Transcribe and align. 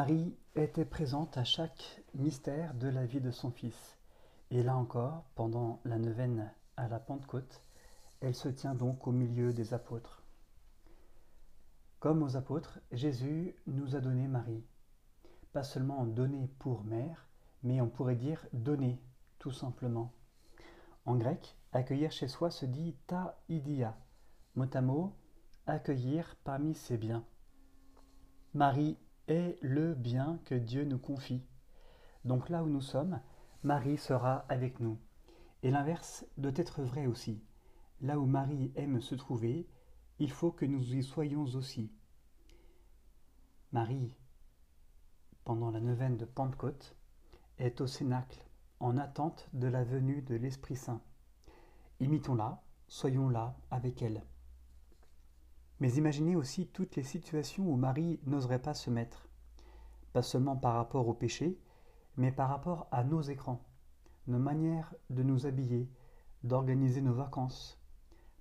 Marie 0.00 0.34
était 0.56 0.86
présente 0.86 1.36
à 1.36 1.44
chaque 1.44 2.00
mystère 2.14 2.72
de 2.72 2.88
la 2.88 3.04
vie 3.04 3.20
de 3.20 3.30
son 3.30 3.50
Fils. 3.50 3.98
Et 4.50 4.62
là 4.62 4.74
encore, 4.74 5.24
pendant 5.34 5.78
la 5.84 5.98
neuvaine 5.98 6.50
à 6.78 6.88
la 6.88 6.98
Pentecôte, 6.98 7.62
elle 8.20 8.34
se 8.34 8.48
tient 8.48 8.74
donc 8.74 9.06
au 9.06 9.12
milieu 9.12 9.52
des 9.52 9.74
apôtres. 9.74 10.22
Comme 11.98 12.22
aux 12.22 12.34
apôtres, 12.34 12.78
Jésus 12.92 13.54
nous 13.66 13.94
a 13.94 14.00
donné 14.00 14.26
Marie. 14.26 14.64
Pas 15.52 15.64
seulement 15.64 16.06
donné 16.06 16.48
pour 16.60 16.82
mère, 16.82 17.28
mais 17.62 17.82
on 17.82 17.90
pourrait 17.90 18.16
dire 18.16 18.46
donner, 18.54 18.98
tout 19.38 19.52
simplement. 19.52 20.14
En 21.04 21.16
grec, 21.16 21.58
accueillir 21.72 22.10
chez 22.10 22.28
soi 22.28 22.50
se 22.50 22.64
dit 22.64 22.96
ta 23.06 23.38
idia, 23.50 23.98
mot 24.54 24.64
à 24.72 24.80
mot, 24.80 25.14
accueillir 25.66 26.36
parmi 26.42 26.74
ses 26.74 26.96
biens. 26.96 27.26
Marie 28.54 28.96
est 29.30 29.58
le 29.62 29.94
bien 29.94 30.40
que 30.44 30.54
Dieu 30.54 30.84
nous 30.84 30.98
confie. 30.98 31.44
Donc 32.24 32.48
là 32.48 32.62
où 32.62 32.68
nous 32.68 32.80
sommes, 32.80 33.20
Marie 33.62 33.98
sera 33.98 34.44
avec 34.48 34.80
nous. 34.80 34.98
Et 35.62 35.70
l'inverse 35.70 36.24
doit 36.38 36.52
être 36.56 36.82
vrai 36.82 37.06
aussi. 37.06 37.42
Là 38.00 38.18
où 38.18 38.26
Marie 38.26 38.72
aime 38.76 39.00
se 39.00 39.14
trouver, 39.14 39.68
il 40.18 40.30
faut 40.30 40.52
que 40.52 40.64
nous 40.64 40.94
y 40.94 41.02
soyons 41.02 41.44
aussi. 41.54 41.92
Marie, 43.72 44.14
pendant 45.44 45.70
la 45.70 45.80
neuvaine 45.80 46.16
de 46.16 46.24
Pentecôte, 46.24 46.96
est 47.58 47.80
au 47.80 47.86
Cénacle, 47.86 48.44
en 48.80 48.96
attente 48.96 49.48
de 49.52 49.66
la 49.66 49.84
venue 49.84 50.22
de 50.22 50.34
l'Esprit 50.34 50.76
Saint. 50.76 51.02
Imitons-la, 52.00 52.62
soyons 52.88 53.28
là 53.28 53.54
avec 53.70 54.02
elle. 54.02 54.22
Mais 55.80 55.92
imaginez 55.94 56.36
aussi 56.36 56.66
toutes 56.66 56.96
les 56.96 57.02
situations 57.02 57.66
où 57.66 57.76
Marie 57.76 58.20
n'oserait 58.26 58.60
pas 58.60 58.74
se 58.74 58.90
mettre, 58.90 59.28
pas 60.12 60.22
seulement 60.22 60.56
par 60.56 60.74
rapport 60.74 61.08
au 61.08 61.14
péché, 61.14 61.58
mais 62.16 62.30
par 62.30 62.50
rapport 62.50 62.86
à 62.90 63.02
nos 63.02 63.22
écrans, 63.22 63.64
nos 64.26 64.38
manières 64.38 64.94
de 65.08 65.22
nous 65.22 65.46
habiller, 65.46 65.90
d'organiser 66.44 67.00
nos 67.00 67.14
vacances, 67.14 67.80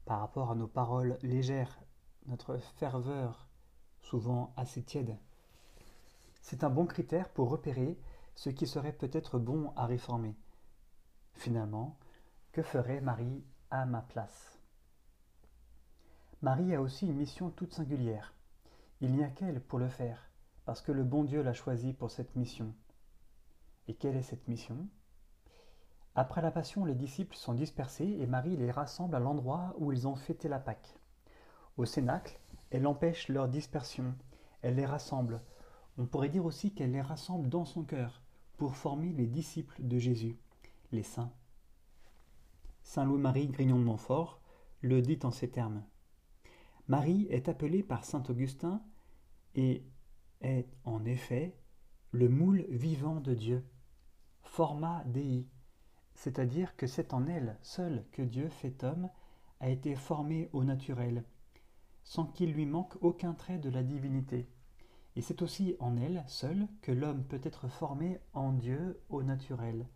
par 0.05 0.19
rapport 0.19 0.51
à 0.51 0.55
nos 0.55 0.67
paroles 0.67 1.17
légères, 1.21 1.79
notre 2.25 2.57
ferveur, 2.57 3.47
souvent 4.01 4.53
assez 4.57 4.83
tiède. 4.83 5.17
C'est 6.41 6.63
un 6.63 6.69
bon 6.69 6.85
critère 6.85 7.29
pour 7.29 7.49
repérer 7.49 7.99
ce 8.35 8.49
qui 8.49 8.67
serait 8.67 8.93
peut-être 8.93 9.39
bon 9.39 9.71
à 9.75 9.85
réformer. 9.85 10.35
Finalement, 11.33 11.97
que 12.51 12.63
ferait 12.63 13.01
Marie 13.01 13.43
à 13.71 13.85
ma 13.85 14.01
place? 14.01 14.58
Marie 16.41 16.73
a 16.73 16.81
aussi 16.81 17.05
une 17.05 17.17
mission 17.17 17.49
toute 17.49 17.73
singulière. 17.73 18.33
Il 19.01 19.11
n'y 19.11 19.25
a 19.25 19.27
qu'elle 19.27 19.59
pour 19.59 19.77
le 19.77 19.89
faire, 19.89 20.31
parce 20.63 20.81
que 20.81 20.93
le 20.93 21.03
bon 21.03 21.25
Dieu 21.25 21.41
l'a 21.41 21.53
choisie 21.53 21.91
pour 21.91 22.11
cette 22.11 22.37
mission. 22.37 22.73
Et 23.89 23.93
quelle 23.93 24.15
est 24.15 24.21
cette 24.21 24.47
mission? 24.47 24.87
Après 26.15 26.41
la 26.41 26.51
Passion, 26.51 26.85
les 26.85 26.95
disciples 26.95 27.35
sont 27.35 27.53
dispersés 27.53 28.17
et 28.21 28.25
Marie 28.25 28.55
les 28.55 28.71
rassemble 28.71 29.15
à 29.15 29.19
l'endroit 29.19 29.75
où 29.79 29.91
ils 29.91 30.07
ont 30.07 30.15
fêté 30.15 30.47
la 30.47 30.59
Pâque. 30.59 30.97
Au 31.75 31.83
Cénacle, 31.83 32.39
elle 32.71 32.87
empêche 32.87 33.27
leur 33.27 33.49
dispersion, 33.49 34.15
elle 34.61 34.75
les 34.75 34.85
rassemble. 34.85 35.41
On 35.97 36.05
pourrait 36.05 36.29
dire 36.29 36.45
aussi 36.45 36.73
qu'elle 36.73 36.91
les 36.91 37.01
rassemble 37.01 37.49
dans 37.49 37.65
son 37.65 37.83
cœur 37.83 38.21
pour 38.55 38.77
former 38.77 39.11
les 39.11 39.27
disciples 39.27 39.75
de 39.79 39.97
Jésus, 39.97 40.37
les 40.93 41.03
saints. 41.03 41.33
Saint 42.81 43.03
Louis-Marie 43.03 43.47
Grignon 43.47 43.77
de 43.77 43.83
Montfort 43.83 44.39
le 44.81 45.01
dit 45.01 45.19
en 45.23 45.31
ces 45.31 45.49
termes. 45.49 45.83
Marie 46.89 47.27
est 47.29 47.47
appelée 47.49 47.83
par 47.83 48.03
saint 48.03 48.23
Augustin 48.29 48.81
et 49.53 49.85
est 50.41 50.67
en 50.85 51.05
effet 51.05 51.55
le 52.09 52.27
moule 52.27 52.65
vivant 52.67 53.19
de 53.19 53.35
Dieu, 53.35 53.63
forma 54.41 55.03
Dei, 55.05 55.47
c'est-à-dire 56.15 56.75
que 56.75 56.87
c'est 56.87 57.13
en 57.13 57.27
elle 57.27 57.59
seule 57.61 58.05
que 58.11 58.23
Dieu 58.23 58.49
fait 58.49 58.83
homme 58.83 59.07
a 59.59 59.69
été 59.69 59.93
formé 59.93 60.49
au 60.51 60.63
naturel, 60.63 61.25
sans 62.03 62.25
qu'il 62.25 62.53
lui 62.53 62.65
manque 62.65 62.95
aucun 63.01 63.35
trait 63.35 63.59
de 63.59 63.69
la 63.69 63.83
divinité. 63.83 64.49
Et 65.15 65.21
c'est 65.21 65.43
aussi 65.43 65.75
en 65.79 65.95
elle 65.95 66.23
seule 66.25 66.67
que 66.81 66.91
l'homme 66.91 67.23
peut 67.23 67.41
être 67.43 67.67
formé 67.67 68.19
en 68.33 68.51
Dieu 68.51 68.99
au 69.09 69.21
naturel, 69.21 69.87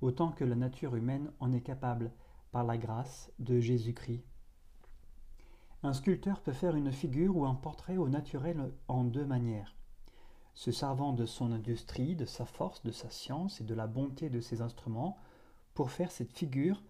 autant 0.00 0.32
que 0.32 0.44
la 0.44 0.56
nature 0.56 0.96
humaine 0.96 1.30
en 1.40 1.52
est 1.52 1.60
capable, 1.60 2.10
par 2.52 2.64
la 2.64 2.78
grâce 2.78 3.30
de 3.38 3.60
Jésus-Christ. 3.60 4.24
Un 5.84 5.94
sculpteur 5.94 6.40
peut 6.40 6.52
faire 6.52 6.76
une 6.76 6.92
figure 6.92 7.36
ou 7.36 7.44
un 7.44 7.56
portrait 7.56 7.96
au 7.96 8.08
naturel 8.08 8.72
en 8.86 9.02
deux 9.02 9.24
manières. 9.24 9.74
Se 10.54 10.70
servant 10.70 11.12
de 11.12 11.26
son 11.26 11.50
industrie, 11.50 12.14
de 12.14 12.24
sa 12.24 12.44
force, 12.44 12.84
de 12.84 12.92
sa 12.92 13.10
science 13.10 13.60
et 13.60 13.64
de 13.64 13.74
la 13.74 13.88
bonté 13.88 14.30
de 14.30 14.40
ses 14.40 14.60
instruments 14.60 15.16
pour 15.74 15.90
faire 15.90 16.12
cette 16.12 16.32
figure 16.32 16.82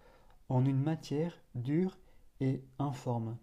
en 0.50 0.66
une 0.66 0.82
matière 0.82 1.38
dure 1.54 1.97
et 2.41 2.62
informe. 2.78 3.38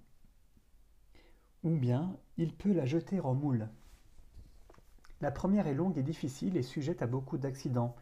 Ou 1.64 1.72
bien 1.72 2.16
il 2.38 2.54
peut 2.54 2.74
la 2.74 2.86
jeter 2.86 3.20
en 3.20 3.34
moule. 3.34 3.70
La 5.20 5.31
première 5.31 5.66
est 5.66 5.74
longue 5.74 5.98
et 5.98 6.04
difficile 6.04 6.58
et 6.58 6.64
sujette 6.64 7.02
à 7.02 7.08
beaucoup 7.08 7.40
d'accidents. 7.40 7.96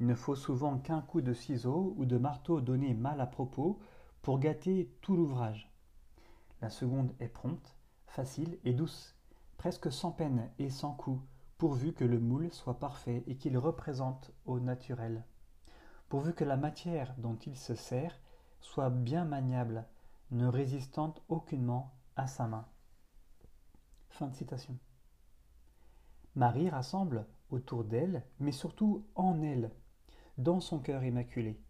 Il 0.00 0.06
ne 0.06 0.14
faut 0.16 0.36
souvent 0.36 0.78
qu'un 0.78 1.02
coup 1.02 1.20
de 1.20 1.32
ciseau 1.32 1.94
ou 1.96 2.06
de 2.06 2.18
marteau 2.18 2.60
donné 2.60 2.92
mal 2.92 3.20
à 3.20 3.26
propos 3.26 3.78
pour 4.20 4.40
gâter 4.40 4.90
tout 5.00 5.16
l'ouvrage. 5.16 5.70
La 6.60 6.70
seconde 6.70 7.14
est 7.20 7.28
prompte, 7.28 7.76
facile 8.06 8.58
et 8.64 8.72
douce, 8.72 9.16
presque 9.56 9.92
sans 9.92 10.10
peine 10.10 10.50
et 10.58 10.70
sans 10.70 10.92
coup, 10.92 11.22
pourvu 11.56 11.92
que 11.92 12.04
le 12.04 12.18
moule 12.18 12.52
soit 12.52 12.78
parfait 12.78 13.24
et 13.26 13.36
qu'il 13.36 13.58
représente 13.58 14.32
au 14.46 14.60
naturel. 14.60 15.24
Pourvu 16.08 16.32
que 16.32 16.44
la 16.44 16.56
matière 16.56 17.14
dont 17.18 17.36
il 17.46 17.56
se 17.56 17.74
sert 17.74 18.18
soit 18.60 18.90
bien 18.90 19.24
maniable, 19.24 19.86
ne 20.30 20.46
résistant 20.46 21.14
aucunement 21.28 21.94
à 22.16 22.26
sa 22.26 22.46
main. 22.46 22.66
Marie 26.34 26.70
rassemble 26.70 27.26
autour 27.50 27.84
d'elle, 27.84 28.24
mais 28.40 28.52
surtout 28.52 29.06
en 29.14 29.42
elle, 29.42 29.70
dans 30.36 30.60
son 30.60 30.80
cœur 30.80 31.04
immaculé, 31.04 31.60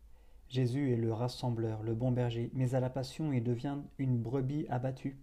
Jésus 0.48 0.92
est 0.92 0.97
le 0.97 1.12
rassembleur, 1.12 1.82
le 1.82 1.94
bon 1.94 2.10
berger, 2.10 2.50
mais 2.54 2.75
à 2.75 2.81
la 2.81 2.88
passion 2.88 3.32
il 3.32 3.44
devient 3.44 3.76
une 3.98 4.19
brebis 4.19 4.66
abattue, 4.69 5.20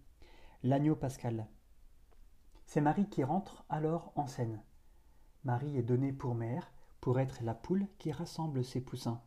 l'agneau 0.61 0.95
pascal. 0.95 1.47
C'est 2.67 2.81
Marie 2.81 3.09
qui 3.09 3.23
rentre 3.23 3.65
alors 3.69 4.11
en 4.15 4.27
scène. 4.27 4.61
Marie 5.43 5.77
est 5.77 5.83
donnée 5.83 6.13
pour 6.13 6.35
mère, 6.35 6.71
pour 7.01 7.19
être 7.19 7.43
la 7.43 7.55
poule 7.55 7.87
qui 7.97 8.11
rassemble 8.11 8.63
ses 8.63 8.81
poussins. 8.81 9.21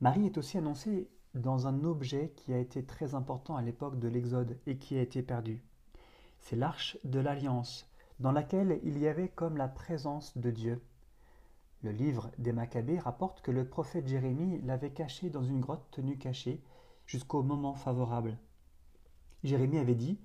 Marie 0.00 0.26
est 0.26 0.38
aussi 0.38 0.58
annoncée 0.58 1.10
dans 1.34 1.66
un 1.66 1.84
objet 1.84 2.32
qui 2.36 2.52
a 2.52 2.58
été 2.58 2.84
très 2.84 3.14
important 3.14 3.56
à 3.56 3.62
l'époque 3.62 3.98
de 3.98 4.08
l'Exode 4.08 4.58
et 4.66 4.78
qui 4.78 4.96
a 4.96 5.02
été 5.02 5.22
perdu. 5.22 5.62
C'est 6.40 6.56
l'arche 6.56 6.98
de 7.04 7.20
l'Alliance, 7.20 7.90
dans 8.18 8.32
laquelle 8.32 8.80
il 8.82 8.98
y 8.98 9.08
avait 9.08 9.28
comme 9.28 9.56
la 9.56 9.68
présence 9.68 10.36
de 10.38 10.50
Dieu. 10.50 10.82
Le 11.84 11.92
livre 11.92 12.30
des 12.38 12.54
Maccabées 12.54 12.98
rapporte 12.98 13.42
que 13.42 13.50
le 13.50 13.68
prophète 13.68 14.08
Jérémie 14.08 14.58
l'avait 14.62 14.94
caché 14.94 15.28
dans 15.28 15.42
une 15.42 15.60
grotte 15.60 15.86
tenue 15.90 16.16
cachée 16.16 16.64
jusqu'au 17.04 17.42
moment 17.42 17.74
favorable. 17.74 18.38
Jérémie 19.42 19.76
avait 19.76 19.94
dit 19.94 20.18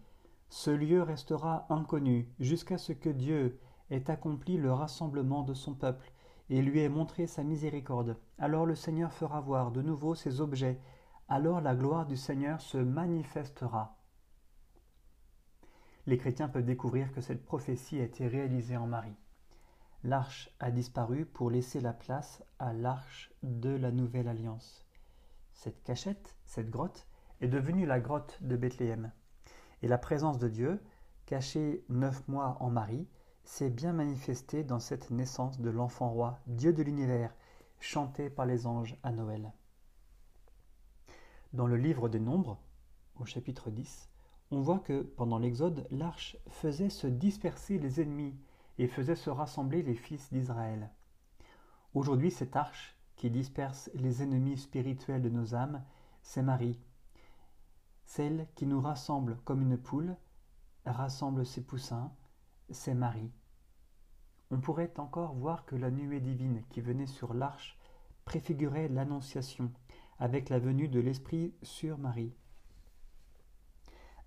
Ce 0.47 0.71
lieu 0.71 1.03
restera 1.03 1.65
inconnu 1.69 2.29
jusqu'à 2.39 2.77
ce 2.77 2.93
que 2.93 3.09
Dieu 3.09 3.59
ait 3.89 4.09
accompli 4.09 4.55
le 4.55 4.71
rassemblement 4.71 5.43
de 5.43 5.53
son 5.53 5.73
peuple 5.73 6.13
et 6.49 6.61
lui 6.61 6.79
ait 6.79 6.87
montré 6.87 7.27
sa 7.27 7.43
miséricorde. 7.43 8.15
Alors 8.37 8.65
le 8.65 8.75
Seigneur 8.75 9.11
fera 9.11 9.41
voir 9.41 9.71
de 9.71 9.81
nouveau 9.81 10.15
ses 10.15 10.39
objets, 10.39 10.79
alors 11.27 11.59
la 11.59 11.75
gloire 11.75 12.05
du 12.05 12.15
Seigneur 12.15 12.61
se 12.61 12.77
manifestera. 12.77 13.97
Les 16.07 16.17
chrétiens 16.17 16.47
peuvent 16.47 16.63
découvrir 16.63 17.11
que 17.11 17.19
cette 17.19 17.43
prophétie 17.43 17.99
a 17.99 18.05
été 18.05 18.29
réalisée 18.29 18.77
en 18.77 18.87
Marie. 18.87 19.17
L'arche 20.05 20.49
a 20.61 20.71
disparu 20.71 21.25
pour 21.25 21.51
laisser 21.51 21.81
la 21.81 21.91
place 21.91 22.41
à 22.57 22.71
l'arche 22.71 23.33
de 23.43 23.69
la 23.69 23.91
nouvelle 23.91 24.29
alliance. 24.29 24.85
Cette 25.53 25.83
cachette, 25.83 26.35
cette 26.45 26.69
grotte, 26.69 27.05
est 27.41 27.49
devenue 27.49 27.85
la 27.85 27.99
grotte 27.99 28.41
de 28.41 28.55
Bethléem. 28.55 29.11
Et 29.81 29.89
la 29.89 29.97
présence 29.97 30.39
de 30.39 30.47
Dieu, 30.47 30.81
cachée 31.25 31.83
neuf 31.89 32.25
mois 32.29 32.55
en 32.61 32.69
Marie, 32.69 33.09
s'est 33.43 33.69
bien 33.69 33.91
manifestée 33.91 34.63
dans 34.63 34.79
cette 34.79 35.11
naissance 35.11 35.59
de 35.59 35.69
l'enfant 35.69 36.11
roi, 36.11 36.39
Dieu 36.47 36.71
de 36.71 36.83
l'univers, 36.83 37.35
chanté 37.81 38.29
par 38.29 38.45
les 38.45 38.67
anges 38.67 38.97
à 39.03 39.11
Noël. 39.11 39.51
Dans 41.51 41.67
le 41.67 41.75
livre 41.75 42.07
des 42.07 42.19
Nombres, 42.21 42.57
au 43.17 43.25
chapitre 43.25 43.69
10, 43.69 44.09
on 44.51 44.61
voit 44.61 44.79
que 44.79 45.01
pendant 45.01 45.39
l'Exode, 45.39 45.87
l'arche 45.91 46.37
faisait 46.47 46.89
se 46.89 47.07
disperser 47.07 47.79
les 47.79 47.99
ennemis 47.99 48.35
et 48.79 48.87
faisait 48.87 49.15
se 49.15 49.29
rassembler 49.29 49.83
les 49.83 49.93
fils 49.93 50.33
d'Israël. 50.33 50.89
Aujourd'hui, 51.93 52.31
cette 52.31 52.55
arche 52.55 52.95
qui 53.17 53.29
disperse 53.29 53.91
les 53.93 54.23
ennemis 54.23 54.57
spirituels 54.57 55.21
de 55.21 55.29
nos 55.29 55.53
âmes, 55.53 55.83
c'est 56.21 56.41
Marie. 56.41 56.79
Celle 58.05 58.47
qui 58.55 58.65
nous 58.65 58.79
rassemble 58.79 59.37
comme 59.43 59.61
une 59.61 59.77
poule, 59.77 60.15
rassemble 60.85 61.45
ses 61.45 61.61
poussins, 61.61 62.11
c'est 62.69 62.95
Marie. 62.95 63.31
on 64.49 64.59
pourrait 64.59 64.93
encore 64.97 65.33
voir 65.33 65.65
que 65.65 65.75
la 65.75 65.91
nuée 65.91 66.21
divine 66.21 66.63
qui 66.69 66.81
venait 66.81 67.05
sur 67.05 67.33
l'arche 67.33 67.77
préfigurait 68.23 68.87
l'Annonciation, 68.87 69.71
avec 70.19 70.49
la 70.49 70.59
venue 70.59 70.87
de 70.87 70.99
l'Esprit 70.99 71.53
sur 71.63 71.97
Marie. 71.97 72.33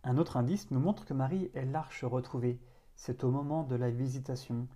Un 0.05 0.19
autre 0.19 0.37
indice 0.37 0.71
nous 0.71 0.81
montre 0.81 1.05
que 1.05 1.15
Marie 1.15 1.51
est 1.55 1.65
l'arche 1.65 2.05
retrouvée. 2.05 2.61
C'est 3.05 3.25
au 3.25 3.33
moment 3.33 3.65
de 3.65 3.75
la 3.75 3.91
visitation. 3.91 4.69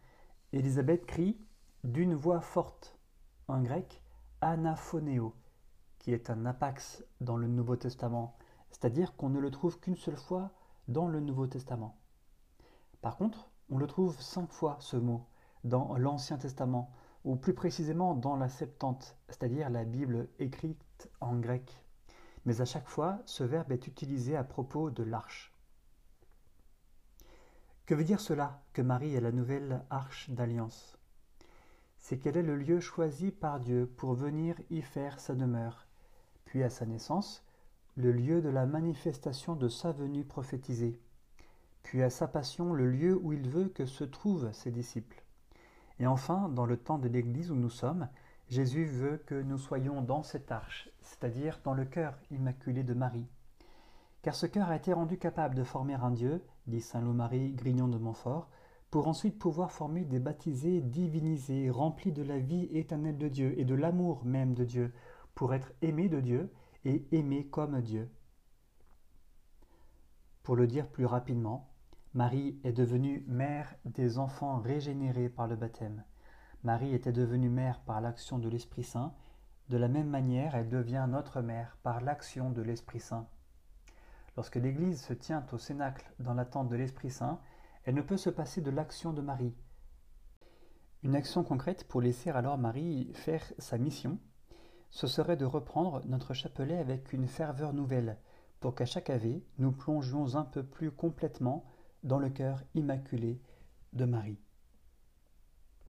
Élisabeth 0.52 1.06
crie 1.06 1.38
d'une 1.84 2.17
voix 2.17 2.40
forte, 2.40 2.99
en 3.46 3.62
grec 3.62 4.02
anaphoneo, 4.40 5.32
qui 6.00 6.12
est 6.12 6.28
un 6.28 6.44
apax 6.44 7.05
dans 7.20 7.37
le 7.37 7.46
Nouveau 7.46 7.76
Testament, 7.76 8.37
c'est-à-dire 8.73 9.14
qu'on 9.14 9.28
ne 9.28 9.38
le 9.38 9.52
trouve 9.52 9.78
qu'une 9.78 9.94
seule 9.94 10.17
fois 10.17 10.50
dans 10.88 11.06
le 11.06 11.20
Nouveau 11.20 11.46
Testament. 11.46 12.00
Par 13.00 13.17
contre, 13.17 13.49
on 13.70 13.78
le 13.78 13.87
trouve 13.87 14.20
cinq 14.20 14.50
fois 14.50 14.76
ce 14.81 14.96
mot 14.96 15.25
dans 15.62 15.96
l'Ancien 15.96 16.37
Testament, 16.37 16.90
ou 17.23 17.37
plus 17.37 17.55
précisément 17.55 18.17
dans 18.17 18.34
la 18.34 18.49
Septante, 18.49 19.17
c'est-à-dire 19.28 19.70
la 19.70 19.84
Bible 19.84 20.28
écrite 20.40 21.08
en 21.20 21.37
grec. 21.37 21.81
Mais 22.44 22.61
à 22.61 22.64
chaque 22.64 22.88
fois, 22.88 23.20
ce 23.25 23.44
verbe 23.44 23.70
est 23.70 23.87
utilisé 23.87 24.34
à 24.34 24.43
propos 24.43 24.90
de 24.90 25.05
l'arche. 25.05 25.55
Que 27.86 27.94
veut 27.94 28.02
dire 28.02 28.18
cela? 28.18 28.60
Que 28.72 28.82
Marie 28.82 29.14
est 29.14 29.20
la 29.20 29.30
nouvelle 29.30 29.84
arche 29.90 30.28
d'alliance 30.30 30.98
C'est 31.98 32.18
qu'elle 32.18 32.36
est 32.36 32.42
le 32.42 32.56
lieu 32.56 32.80
choisi 32.80 33.30
par 33.30 33.60
Dieu 33.60 33.88
pour 33.96 34.14
venir 34.14 34.56
y 34.70 34.82
faire 34.82 35.20
sa 35.20 35.36
demeure, 35.36 35.86
puis 36.46 36.64
à 36.64 36.68
sa 36.68 36.84
naissance, 36.84 37.44
le 37.96 38.10
lieu 38.10 38.42
de 38.42 38.48
la 38.48 38.66
manifestation 38.66 39.54
de 39.54 39.68
sa 39.68 39.92
venue 39.92 40.24
prophétisée, 40.24 41.00
puis 41.84 42.02
à 42.02 42.10
sa 42.10 42.26
passion 42.26 42.72
le 42.72 42.90
lieu 42.90 43.16
où 43.22 43.32
il 43.32 43.48
veut 43.48 43.68
que 43.68 43.86
se 43.86 44.02
trouvent 44.02 44.50
ses 44.50 44.72
disciples. 44.72 45.22
Et 46.00 46.08
enfin, 46.08 46.48
dans 46.48 46.66
le 46.66 46.76
temps 46.76 46.98
de 46.98 47.08
l'Église 47.08 47.52
où 47.52 47.54
nous 47.54 47.70
sommes, 47.70 48.08
Jésus 48.48 48.84
veut 48.84 49.22
que 49.26 49.40
nous 49.40 49.58
soyons 49.58 50.02
dans 50.02 50.24
cette 50.24 50.50
arche, 50.50 50.90
c'est-à-dire 51.02 51.60
dans 51.62 51.74
le 51.74 51.84
cœur 51.84 52.18
immaculé 52.32 52.82
de 52.82 52.94
Marie. 52.94 53.28
Car 54.22 54.34
ce 54.34 54.46
cœur 54.46 54.70
a 54.70 54.76
été 54.76 54.92
rendu 54.92 55.18
capable 55.18 55.54
de 55.54 55.62
former 55.62 55.94
un 55.94 56.10
Dieu, 56.10 56.42
dit 56.66 56.80
Saint 56.80 57.00
Loup-Marie 57.00 57.52
Grignon 57.52 57.88
de 57.88 57.98
Montfort, 57.98 58.48
pour 58.90 59.08
ensuite 59.08 59.38
pouvoir 59.38 59.72
former 59.72 60.04
des 60.04 60.18
baptisés 60.18 60.80
divinisés, 60.80 61.70
remplis 61.70 62.12
de 62.12 62.22
la 62.22 62.38
vie 62.38 62.68
éternelle 62.72 63.18
de 63.18 63.28
Dieu 63.28 63.58
et 63.58 63.64
de 63.64 63.74
l'amour 63.74 64.24
même 64.24 64.54
de 64.54 64.64
Dieu, 64.64 64.92
pour 65.34 65.54
être 65.54 65.72
aimés 65.82 66.08
de 66.08 66.20
Dieu 66.20 66.52
et 66.84 67.06
aimés 67.12 67.46
comme 67.46 67.80
Dieu. 67.82 68.10
Pour 70.42 70.56
le 70.56 70.66
dire 70.66 70.88
plus 70.88 71.06
rapidement, 71.06 71.68
Marie 72.14 72.58
est 72.64 72.72
devenue 72.72 73.24
mère 73.26 73.74
des 73.84 74.18
enfants 74.18 74.58
régénérés 74.58 75.28
par 75.28 75.46
le 75.46 75.56
baptême. 75.56 76.04
Marie 76.62 76.94
était 76.94 77.12
devenue 77.12 77.50
mère 77.50 77.80
par 77.80 78.00
l'action 78.00 78.38
de 78.38 78.48
l'Esprit 78.48 78.84
Saint. 78.84 79.12
De 79.68 79.76
la 79.76 79.88
même 79.88 80.08
manière, 80.08 80.54
elle 80.54 80.68
devient 80.68 81.06
notre 81.08 81.42
mère 81.42 81.76
par 81.82 82.00
l'action 82.00 82.50
de 82.50 82.62
l'Esprit 82.62 83.00
Saint. 83.00 83.28
Lorsque 84.36 84.56
l'Église 84.56 85.02
se 85.02 85.14
tient 85.14 85.46
au 85.52 85.58
cénacle 85.58 86.12
dans 86.18 86.34
l'attente 86.34 86.68
de 86.68 86.76
l'Esprit 86.76 87.10
Saint, 87.10 87.40
elle 87.84 87.94
ne 87.94 88.02
peut 88.02 88.16
se 88.16 88.30
passer 88.30 88.60
de 88.60 88.70
l'action 88.70 89.12
de 89.12 89.22
Marie. 89.22 89.54
Une 91.02 91.16
action 91.16 91.42
concrète 91.44 91.84
pour 91.88 92.00
laisser 92.00 92.30
alors 92.30 92.58
Marie 92.58 93.12
faire 93.14 93.44
sa 93.58 93.78
mission, 93.78 94.18
ce 94.90 95.06
serait 95.06 95.36
de 95.36 95.44
reprendre 95.44 96.02
notre 96.06 96.34
chapelet 96.34 96.78
avec 96.78 97.12
une 97.12 97.26
ferveur 97.26 97.72
nouvelle, 97.72 98.18
pour 98.60 98.74
qu'à 98.74 98.86
chaque 98.86 99.10
ave, 99.10 99.40
nous 99.58 99.72
plongions 99.72 100.34
un 100.36 100.44
peu 100.44 100.62
plus 100.62 100.90
complètement 100.90 101.64
dans 102.02 102.18
le 102.18 102.30
cœur 102.30 102.62
immaculé 102.74 103.40
de 103.92 104.04
Marie. 104.04 104.40